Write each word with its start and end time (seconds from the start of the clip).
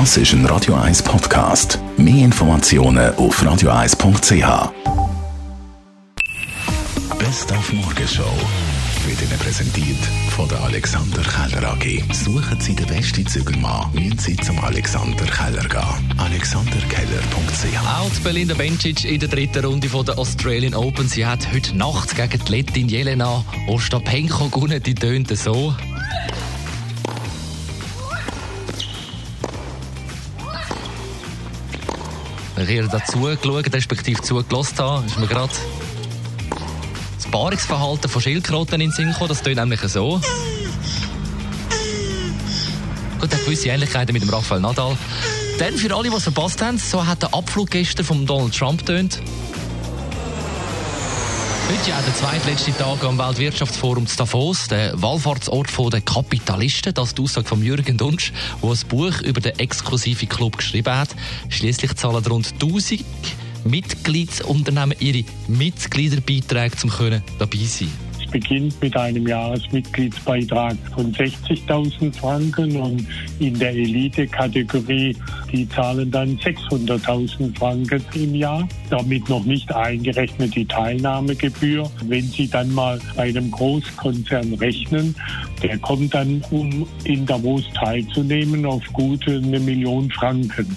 Das 0.00 0.16
ist 0.16 0.32
ein 0.32 0.44
Radio 0.46 0.74
1 0.74 1.04
Podcast. 1.04 1.78
Mehr 1.96 2.24
Informationen 2.24 3.14
auf 3.14 3.40
radio1.ch. 3.40 4.72
Best 7.16 7.52
auf 7.52 7.72
Morgenshow 7.72 8.24
wird 9.06 9.22
Ihnen 9.22 9.38
präsentiert 9.38 10.04
von 10.30 10.48
der 10.48 10.60
Alexander 10.64 11.22
Keller 11.22 11.74
AG. 11.74 12.02
Suchen 12.12 12.60
Sie 12.60 12.74
den 12.74 12.88
besten 12.88 13.24
Zügelmann, 13.24 13.92
müssen 13.92 14.18
Sie 14.18 14.36
zum 14.36 14.58
Alexander 14.64 15.26
Keller 15.26 15.68
gehen. 15.68 16.18
AlexanderKeller.ch 16.18 17.86
Auch 17.86 18.10
die 18.10 18.20
Belinda 18.24 18.54
Bencic 18.54 19.04
in 19.04 19.20
der 19.20 19.28
dritten 19.28 19.64
Runde 19.64 19.88
von 19.88 20.04
der 20.04 20.18
Australian 20.18 20.74
Open. 20.74 21.06
Sie 21.06 21.24
hat 21.24 21.52
heute 21.52 21.76
Nacht 21.76 22.16
gegen 22.16 22.44
die 22.44 22.50
Lettin 22.50 22.88
Jelena 22.88 23.44
Ostapenko 23.68 24.48
gewonnen. 24.48 24.82
Die 24.82 24.96
tönte 24.96 25.36
so. 25.36 25.72
Wenn 32.56 32.68
ich 32.68 32.76
ihr 32.76 32.86
dazu 32.86 33.20
geschaut, 33.20 33.72
respektive 33.72 34.22
zugelassen 34.22 34.78
habe, 34.78 35.06
ist 35.06 35.18
mir 35.18 35.26
gerade 35.26 35.52
das 37.16 37.26
Paarungsverhalten 37.30 38.08
von 38.08 38.22
Schildkröten 38.22 38.80
in 38.80 38.90
den 38.90 38.92
Sinn 38.92 39.08
gekommen. 39.08 39.28
Das 39.28 39.42
tönt 39.42 39.56
nämlich 39.56 39.80
so. 39.80 40.20
Gut, 43.20 43.32
hat 43.32 43.44
gewisse 43.44 43.68
Ähnlichkeiten 43.70 44.12
mit 44.12 44.22
dem 44.22 44.30
Rafael 44.30 44.60
Nadal. 44.60 44.96
Dann 45.58 45.74
für 45.74 45.94
alle, 45.96 46.10
die 46.10 46.16
es 46.16 46.22
verpasst 46.22 46.62
haben, 46.62 46.78
so 46.78 47.04
hat 47.04 47.22
der 47.22 47.34
Abflug 47.34 47.70
gestern 47.70 48.04
von 48.04 48.26
Donald 48.26 48.56
Trump 48.56 48.86
tönt. 48.86 49.20
Heute 51.66 51.90
ja 51.90 52.02
der 52.02 52.14
zweitletzte 52.14 52.76
Tag 52.76 53.02
am 53.04 53.16
Weltwirtschaftsforum 53.16 54.06
zu 54.06 54.18
Davos, 54.18 54.68
der 54.68 55.00
Wallfahrtsort 55.00 55.94
der 55.94 56.02
Kapitalisten. 56.02 56.92
Das 56.92 57.08
ist 57.08 57.18
die 57.18 57.22
Aussage 57.22 57.48
von 57.48 57.62
Jürgen 57.62 57.96
Dunsch, 57.96 58.34
der 58.62 58.70
ein 58.70 58.78
Buch 58.88 59.22
über 59.22 59.40
den 59.40 59.58
exklusiven 59.58 60.28
Club 60.28 60.58
geschrieben 60.58 60.94
hat. 60.94 61.08
Schließlich 61.48 61.94
zahlen 61.94 62.22
rund 62.26 62.52
1000 62.52 63.02
Mitgliedsunternehmen 63.64 64.94
ihre 65.00 65.24
Mitgliederbeiträge, 65.48 66.76
um 66.82 67.22
dabei 67.38 67.58
zu 67.58 67.66
sein 67.66 68.03
beginnt 68.34 68.82
mit 68.82 68.96
einem 68.96 69.28
Jahresmitgliedsbeitrag 69.28 70.74
von 70.92 71.14
60.000 71.14 72.12
Franken 72.12 72.76
und 72.76 73.06
in 73.38 73.56
der 73.56 73.70
Elite-Kategorie, 73.70 75.16
die 75.52 75.68
zahlen 75.68 76.10
dann 76.10 76.36
600.000 76.38 77.56
Franken 77.56 78.04
im 78.14 78.34
Jahr, 78.34 78.66
damit 78.90 79.28
noch 79.28 79.44
nicht 79.44 79.72
eingerechnet 79.72 80.56
die 80.56 80.64
Teilnahmegebühr. 80.64 81.88
Wenn 82.06 82.24
Sie 82.24 82.48
dann 82.48 82.74
mal 82.74 82.98
bei 83.14 83.28
einem 83.28 83.52
Großkonzern 83.52 84.54
rechnen, 84.54 85.14
der 85.62 85.78
kommt 85.78 86.12
dann, 86.12 86.42
um 86.50 86.88
in 87.04 87.24
Davos 87.26 87.62
teilzunehmen, 87.78 88.66
auf 88.66 88.82
gute 88.92 89.36
eine 89.36 89.60
Million 89.60 90.10
Franken. 90.10 90.76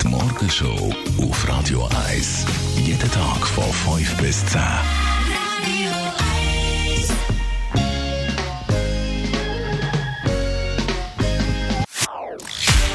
Die 0.00 0.08
Morgenshow 0.08 0.94
auf 1.18 1.48
Radio 1.48 1.88
1. 2.08 2.46
Jeden 2.84 3.10
Tag 3.10 3.46
von 3.48 3.98
5 3.98 4.16
bis 4.18 4.46
10. 4.46 4.60